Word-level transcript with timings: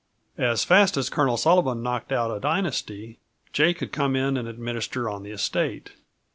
As 0.39 0.63
fast 0.63 0.97
as 0.97 1.11
Col. 1.11 1.37
Sullivan 1.37 1.83
knocked 1.83 2.11
out 2.11 2.35
a 2.35 2.39
dynasty 2.39 3.19
Jay 3.53 3.71
could 3.71 3.91
come 3.91 4.15
in 4.15 4.35
and 4.35 4.47
administer 4.47 5.07
on 5.07 5.21
the 5.21 5.29
estate. 5.29 5.91